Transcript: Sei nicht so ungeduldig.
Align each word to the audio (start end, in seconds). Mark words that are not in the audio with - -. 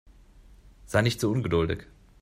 Sei 0.87 1.03
nicht 1.03 1.19
so 1.19 1.29
ungeduldig. 1.29 1.83